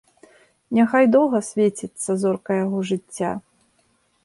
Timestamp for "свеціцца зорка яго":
1.49-2.77